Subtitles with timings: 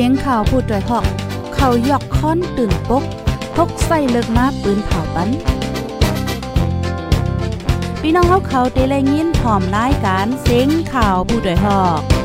[0.00, 1.04] สียงข่าวพูดด้วยหอก
[1.54, 3.04] เขายอกค้อนตื่นปก
[3.56, 5.28] พกใส่เลิกมาปืนเผาปัน
[8.00, 12.17] พี่น้องเขาเขาเตะแลยินพร้อมรายการเสียงข่าวผู้ด้วยหอก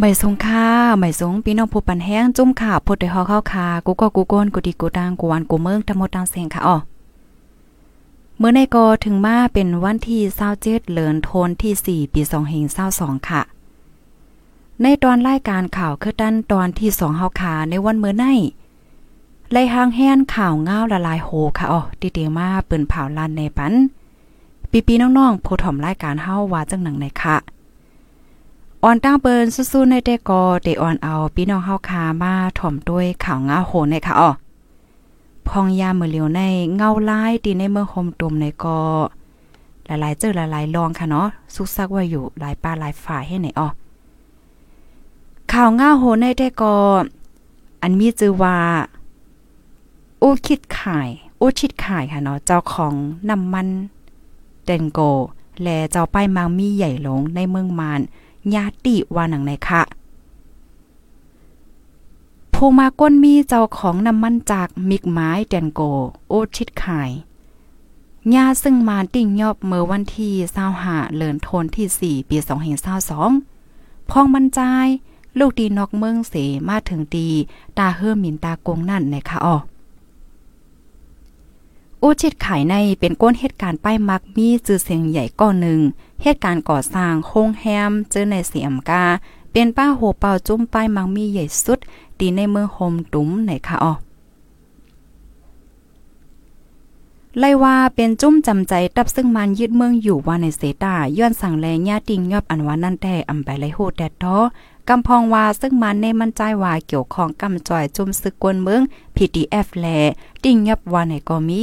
[0.00, 0.66] ใบสงค่า
[1.00, 6.76] ใบสงพี่น้องผู้ปันแห้งจุ่มข่าวพดได้ฮอเข้าคากูก็กูก้นกูดีกูตังกูวันกูเมืองทั้งหมดตังเสียงค่ะอ๋อ
[8.38, 10.20] เมื่อในกอถึงมาเป็นวันที่
[10.58, 11.72] 27เหลือนโทนที่
[12.06, 12.20] 4 ปี
[12.74, 13.42] 2522ค่ะ
[14.82, 18.24] ในตอนรายการข่าวคือดันตอนที่2เฮาคาในวันเมื่อไน
[19.52, 23.72] ไล่หางแห้นข่าวเงาละลายโหค่ะอ๋อติเตมาเปิ้นเผาลานในปัน
[24.70, 27.36] ปีๆน้องๆผู้ถ่อมรายการเฮาว่าจังหนังไหนค่ะ
[28.84, 34.30] อ่อนตั้งเปิ้นสู้ๆในแต่กอเตอ่อนเอาพี่น้องเฮาคามาถ่อมด้วยข่าวงาโหในค่ะอ้อ
[35.48, 36.40] พองยามือเหลียวใน
[36.76, 38.80] เงาลายตีในเมืองโฮมตุมในกอ
[39.86, 43.68] หลายๆเจอหลายๆลองค่ะเนาะสุกซักว่าอยู่หลายป้าหลายฝ่ายให้ไหนอ้อ
[45.52, 46.76] ข่าวงาโหในแต่กอ
[47.82, 48.56] อันมีชื่อว่า
[50.22, 51.08] อู้คิดขาย
[51.40, 52.94] อู้ชิดขายค่ะเนาะเจ้าของ
[53.28, 53.68] น้ำมัน
[54.64, 55.00] เดนโก
[55.62, 58.00] และเจ้าป้ายมังมีใหญ่หลงในเมืองมาน
[58.54, 59.82] ญาติว่าหนังไหนคะ
[62.54, 65.80] ผู้มาก้นมีเจ้าของน้ำมันจากมิกไม้แดนโก
[66.28, 67.10] โอชิดขาย
[68.34, 70.32] ญาซึ่งมาติ่งยอบเมื่อวันที่
[70.76, 72.36] 25เลินโทนที่ 4 ปี
[73.24, 74.86] 2022พองบรรจาย
[75.38, 76.34] ลูกดีนอกเมืองเส
[76.68, 77.30] มาถึงดี
[77.78, 79.56] ตาเฮือมินตากงนั่นนคะอ๋อ
[82.02, 85.80] อูชิดขายในเป็นก้นเหตุการณ์ป้ายมักมีจื่อเสียงใหญ่ก้อนหนึ่ง
[86.22, 89.04] เหตุการณ์ก่อสร้างโฮงแฮมเจอในเสียมกา
[89.52, 91.78] เป็นป้าโหเป่าจุ้มป้ายมังมีใหญ่สุด
[92.18, 93.92] ตีในเมืองโฮมตุ้มไหนคะอ๋อ
[97.38, 104.36] ไล่ว่าเป็นจุ้มจำใจตับซึ่งมันยึดเมืองอยู่ว่าในเสตาย้อนสั่งแลญาติงยอบอันว่านั่นแต่อำไปไลโหดแดดท้อ
[104.92, 108.82] กำพองว่าซึ่งมันในมันใจว่าเกี่ยวของกำจ่อยจุ่มซึกกวนเมือง
[109.16, 109.86] PDF แล
[110.44, 111.62] ติ่งยอบว่าในก็มี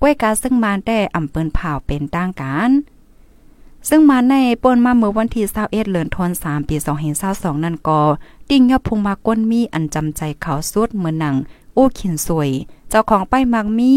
[0.00, 2.70] ก้วยกาซึ่งมันได้อำเปิ้นเผาเป็นต่างกัน
[3.88, 6.76] ซึ่งมาในป่นมาเมื่อวันที่21เดือนธันวาคมปี
[7.20, 8.00] 2022นั่นก็
[8.50, 11.34] ติ่งยอพุงมาก้นมีอันจำใจเขาสุดเหมือนหนัง
[11.76, 12.50] อู้ขินสวย
[12.88, 13.92] เจ้าของป้ายมักมี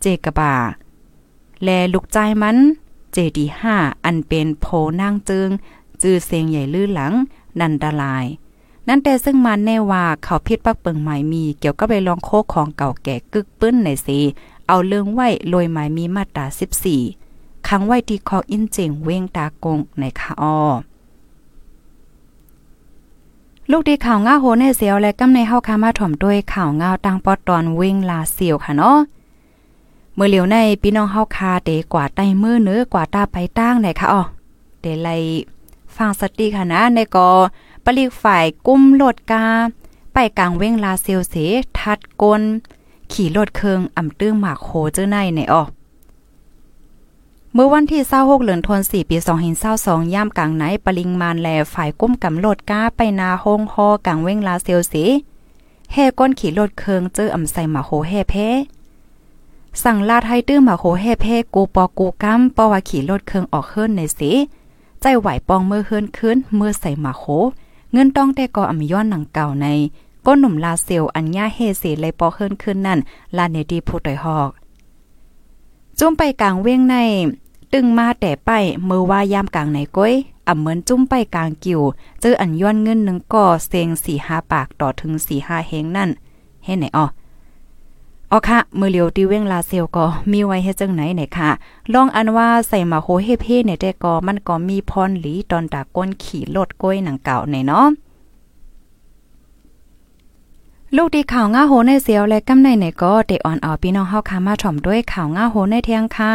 [0.00, 0.54] เจกบา
[1.62, 2.56] แลลูกใจมัน
[3.12, 3.44] เจดี
[3.76, 4.66] 5อันเป็นโพ
[5.00, 5.48] นางจึง
[6.02, 7.12] จื้อเสียงใหญ่ลื่นหลัง
[7.60, 8.26] นันดาลาย
[8.88, 14.18] นั่นแต่ซึ่งมันแน่ว่าเขาพิษปักเปิงหมายมี เกี่ยวกับไปลองโคกของเก่าแก่กึกปื้นในสี
[14.68, 16.44] เอาเรื่องไว้ลอยหมายมีมาตรา
[17.06, 20.60] 14ค้งไว้ที่คออินเจิงเว้งตากงในคาออ
[23.70, 28.98] ลูกดีข่าวง่าโหในเสียวและกำในเฮาคามาถ่อมด้วยข่าวง่าตังปอตอนเว้งลาเสียวค่ะเนาะ
[30.14, 34.22] เมื่อเหลียวในพี่น้องเฮาคาเตกว่าใต้มือเนื้อกว่าตาไปตั้งไหนคะอ๋อ
[34.80, 35.08] เดไล
[35.96, 37.30] ฟังสติค่ะนะ ในกอ
[37.84, 39.46] ปลีกฝ่ายกุ้มโลดกา
[40.12, 41.34] ไปกลางเว้งลาเซียวเส
[41.78, 42.42] ทัดกล
[43.12, 45.62] ขี่รถเคืองอ่ำตื้อหมากโคเจ้าในในอ๋อ
[47.52, 49.16] เมื่อวันที่26เหลือนทน4ปี
[49.64, 55.04] 2022ย่ามกลางไหนปริงมานแลฝ่ายกุ้มกำโลดก้าไปนาโฮงฮอกลางเว้งลาเซลสี
[55.92, 58.34] แห่ก้นขี่รถเคืองเจออำใส่หมาโหแห่เพ
[59.82, 64.30] สั่งลาดให้ตื้อหมาโหแห่เพกูปอกูกัมปอว่าขี่รถเคืองออกเฮิรนในสี
[65.06, 67.24] ใจไหวปองเมื่อเฮิรนขึ้นเมื่อใส่หมาโห
[67.92, 69.66] เงินต้องแต่ก่ออำย้อนหนังเก่าใน
[70.26, 72.98] ก้นหนุ่มลาเซลอัญญาเฮเสเลยปอเฮิรนขึ้นนั่น
[73.36, 74.50] ลาเนดีผู้ต่อยหอก
[75.98, 76.96] จุ้มไปกลางเว้งใน
[77.72, 78.50] ตึงมาแต่ไป
[78.86, 80.12] เมื่อว่ายามกลางไหนก้อย
[80.48, 81.80] อ่ำเหมือนจุ้มไปกลางกิ่ว
[82.20, 86.10] เจออันย้อนเงินหนึ่งก่อเซงสี่ห้าปากต่อถึงสี่ห้าเฮงนั่น
[86.64, 87.06] เฮ็ดไหนอ๋อ
[88.34, 91.50] อ๋อค่ะมือเหลียวตีเว้งลาเซลก็มีไว้เฮ็ดจังไหนไหนค่ะ
[91.92, 97.86] ลองอันว่าใส่มาโหเฮเพ่ในแต่ก็มันก็มีพรหลีตอนตาก้นขี่รถก้อยหนังเก่าในเนาะ
[100.96, 106.34] ลูกดีข่าวง่าโหในเสียวและกำในไหนก็เตอ่อนเอาพี่น้องเฮาคามาถ่อมด้วยข่าวง่าโหในเทียงค่ะ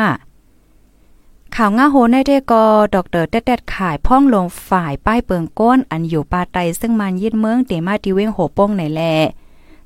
[1.55, 2.63] ข่าวง่าโหในเดกอ
[2.95, 9.03] ดอกเตอร์แต๊ดขายพ่องลงฝ่ายป้ายเปิงก้นอันอยู่ปาไตซึ่งมันยึดเมืองเตมาติเวงโหป้งในแล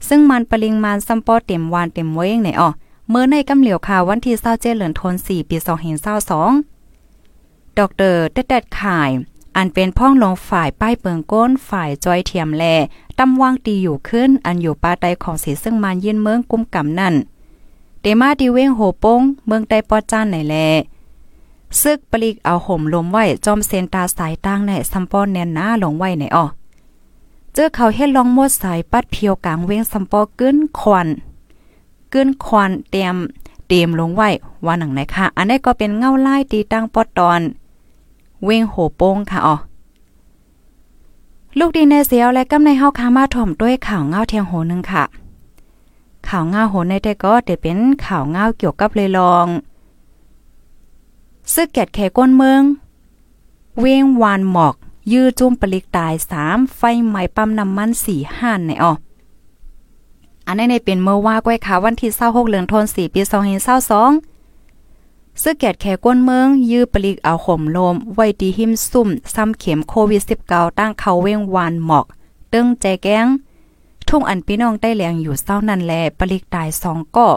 [0.08, 2.70] ซึ่งมันปริงมันซัมปอเต็มวานเต็มเว้งในอ่อ
[3.10, 5.58] เมื่อในกำเหลียวข่าววันที่27เจเหลือนทน4ปี
[6.68, 9.12] 2022ดอกเตอร์แต๊ดขาย
[9.56, 12.64] อันเป็นพ่องลงฝ่ายป้ายเปิงก้นฝ่ายจอยเทียมแล
[13.20, 17.16] ตำวางตีอยู่ขึ้น อันอยู่ปาไตของสีซึ่งมันยืนเมืองกุมกำนั่น
[18.02, 20.56] เตมาติเว้งโหป้งเมืองใต้ปอจ้านไหนแล
[21.82, 26.46] ซึกปลีกเอาห่มลมไว้จอมเซนตาสายตั้งในซัมปอนแนนนาลงไว้ในอ้อ
[27.54, 31.08] เจอเขาเฮ็ดลองมดสายปัดเพียวกลางเว้งซัมปอเกินควัน
[32.12, 33.16] เกินควันเตรียม
[33.68, 34.30] เตรียมลงไว้
[34.66, 37.42] ว่าหนังไหนค่ะ อันนี้ก็เป็นเงาไล่ตีตั้งปอดตอน
[38.44, 39.56] เว้งโหโป้งค่ะอ๋อ
[41.60, 45.04] ลูกดีในเสียวและกำในเฮาคามาถ่อมด้วยข่าวเงาเทียงโหนึงค่ะ
[46.28, 49.48] ข่าวเงาโหในแต่ก็จะเป็นข่าวเงาเกี่ยวกับเลยลอง
[51.54, 52.62] ซึกแกดแขก้นเมือง
[53.80, 54.76] เวียงวานหมอก
[55.12, 58.94] ยื้อจุ่มปลิกตายสามไฟไหม้ปั๊มน้ำมันสี่ห้านในออ
[60.48, 64.12] อันนี้ในเป็นเมื่อว่าก้อยขาวันที่เศร้าหกเลือนทนสี่ปีสองเห็นเศร้าสอง
[65.42, 72.06] ซึกแกดแขก้นเมือง ยื้อปลิกเอาข่มลม ไว้ดีหิมซุ่ม ซ้ำเข็มโควิดสิบเก้าตั้งเขาเวียงวานหมอก
[72.54, 73.28] ตึงใจแกง
[74.08, 77.28] ทุ่งอันพี่น้องได้แรงอยู่เศร้านั่นแลปลิกตายสองก็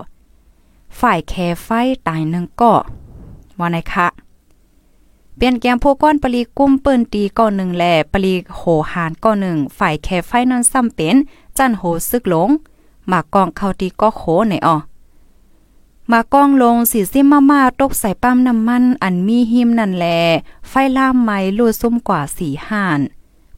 [1.01, 1.69] ฝ่ายแคไฟ
[2.09, 2.73] ตายหนึ่งก็
[3.59, 4.07] ว่าไหนคะ
[5.37, 8.63] เปลี่ยนแกมโพก้อนปลีกุ้มปิ้นตีก้อนหนึ่งแหล่ปลีโห
[8.93, 11.17] หานก้อนหนึ่งฝ่ายแคไฟนั้นซ้ำเป็น
[11.57, 12.51] จันโหซึกหลง
[13.09, 14.77] หมากกองเข้าตีก็โขในอ่อ
[16.11, 20.07] มากองลงสีซิมมามาตกใส่ปั้มน้ำมัน อันมีหิมนั่นแล
[20.69, 23.01] ไฟล่ามไม้ลูดซุ่มกว่าสีห่าน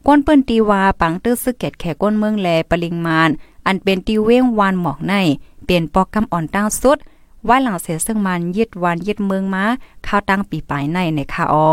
[0.05, 3.29] ก้นเปิ้นตีวาปังตื้อซึกเก็ดแขก้นเมืองแลปริงมาน
[3.65, 5.13] อันเป็นตีเว้งวานหมอกใน
[5.65, 6.97] เปลี่ยนปอกกำอ่อนตั้งสุด
[7.47, 9.65] ว่าหลังเสียซึ่งมันยึดวันยึดเมืองมา
[10.07, 11.71] ข้าวตั้งปีปลายในในคาออ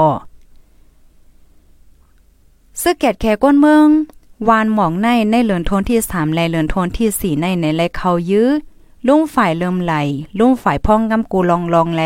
[2.83, 3.87] ซึกแกดแขก้นเมือง
[4.49, 8.49] วานหมองในในเหลือนทนที่สามและเหลือนทนที่สี่ในในไรเขายื้อ
[9.07, 9.95] ลุ่งฝ่ายเริ่มไหล
[10.39, 12.03] ลุ่งฝ่ายพ่องกำกูลองลองแล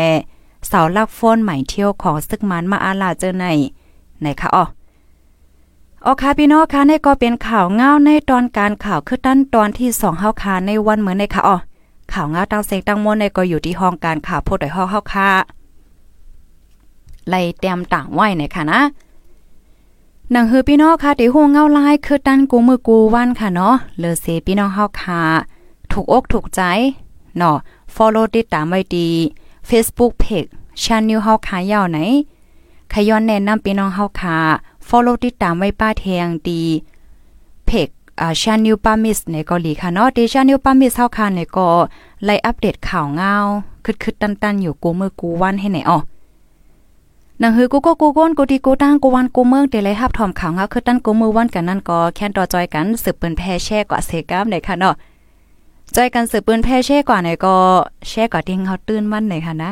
[0.67, 3.45] เสาลักฟ้นใหม่เที่ยวของซึกมันมาอาลาเจอใน
[4.21, 4.65] ในคะอ๋อ
[6.05, 11.57] ออคาพี่น้องคะในก็เป็นข่าวเงาในตอนการข่าวคือตั้นตอนที่สองเฮาคาในวันเหมือนในค่ะอ๋อ
[12.13, 15.29] ข่าวงาตั้งเซงตั้งมวนในก็อยู่ที่ห้องการข่าวโพดอยห้องเฮาค่ะ
[17.29, 18.81] ไล่เตรียมต่างไว้ในค่ะนะ
[20.31, 25.21] หนังฮือพี่น้องค่ะที่ฮู้เงาลายคือตันกูมือกูวันค่ะเนาะเลอเซพี่น้องเฮาค่ะ
[25.91, 26.61] ถูกอกถูกใจ
[27.37, 27.57] เนาะ
[27.95, 29.09] follow ติดตามไว้ดี
[29.69, 30.49] Facebook page
[30.81, 31.97] channel เฮาค่ะยาวไหน
[32.93, 34.37] ขย้อนแนะนำพี่น้องเฮาค่ะ
[34.87, 36.63] follow ติดตามไว้ป้าแทงดี
[38.19, 41.69] อ่าชานิวปามิสในเกาหลีค่ะเนาะดิชานิวปามิสเฮาค่ะในก็
[42.25, 43.33] ไล่อัปเดตข่าวเงา
[43.85, 45.97] คึดๆตันๆ อยู่กูมือกูวันให้ไหนอ๋อ
[47.41, 54.95] นังฮือกูก็กูก้นกูดีกูตั้งกูวันกูเมืองเดลัยฮับถอมข่าวเงาคือตั้นกูมือวันกันนั่นก็แค่นต่อจอยกันสืบปืนแพ่แช่กว่าเซกามในค่ะเนาะ
[55.95, 57.55] จอยกันสืบปืนแพ่แช่กว่าในก็
[58.07, 59.71] แช่กว่าที่เฮาตื่นมันในค่ะนะ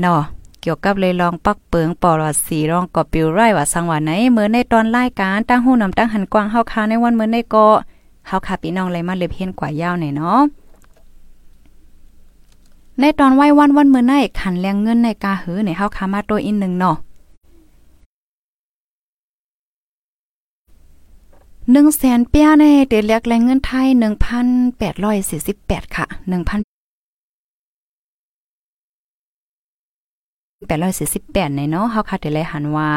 [0.00, 0.22] เนาะ
[0.60, 7.66] เกี่ยวกับเลยลองปักเปิงปอลอดสีรองกอปิวไรว่าสังว่าไหนเมื่อในตอนรายการตั้งหู้นำตั้งหันกว้างเฮาคาในวันเมื่อในก็
[8.26, 10.40] เฮาคาพี่น้องเลยมาเล็บเฮียนกว่ายาวหน่อยเนาะ
[13.00, 16.96] ในตอนไหว้วันวันเมื่อในขันแรงเงินในกาหือในเฮาคามาตัวอีกนึงเนาะ
[21.72, 24.46] หนึ่งแสนเปียในเดเลียกแรงเงินไทยหนึ่งพัน
[24.78, 26.60] แปดร้อยสี่สิบแปดค่ะหนึ่งพัน
[30.68, 32.88] แปดร้อยสี่สิบแปดในเนาะเขาคาดเลยหันว่า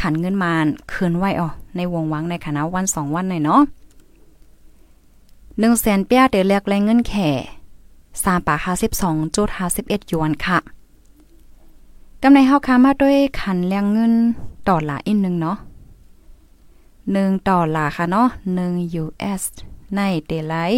[0.00, 0.52] ขันเงินมา
[0.92, 3.62] คืนไว้อ๋อในวงวังในคณะวันสองวันในเนาะ
[5.58, 7.30] หนึ่งแสนเปียเดือแรกแรงเงินแข่
[8.24, 10.58] สามปาห้าสิบสองจุดห้าสิบเอ็ดยวนค่ะ
[12.22, 14.12] กำในเฮาค้ามาด้วยขันแรงเงิน
[14.68, 15.56] ต่อหลาอีกหนึ่งเนาะ
[17.12, 19.42] หนึ่งต่อหลาค่ะเนาะหนึ่ง US
[19.96, 20.72] ในเดลัย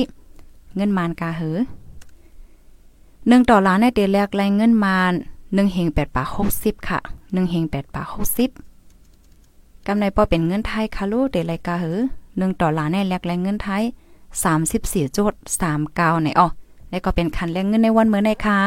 [0.77, 1.59] เงินมานกาเหอ
[3.29, 5.15] หนึ่งต่อหลาในเดแรกแรงเงินมาน
[5.55, 6.99] หนึ่งเฮงแปดปากหกสิบค่ะ
[7.33, 8.51] หนึ่งเฮงแปดปากหกสิบ
[9.87, 11.99] กำไรปอเป็นเงินไทยค่ะลูกเดลัยกาเหือ
[12.39, 13.83] หนึ่งต่อหลาในแลกแรงเงินไทย
[14.45, 16.49] สามสิบสี่จุดสามเก้าในอ๋อ
[16.91, 18.61] แล้วก็เป็นคันแรงเงินในวันเมื่อในค่ะ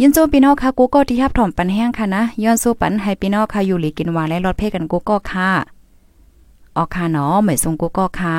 [0.00, 5.50] ยินโจพี่น้องค่ะกูก็ที่ทับถ่อมปันแห้งค่ะนะย้อนสู้ปันให้พี่น้องค่ะอยู่หลีกินวานและรอดเพ่กันกูก็ค่ะ
[6.76, 8.38] ออกค่ะเนาะเหมยทรงกูก็ค่ะ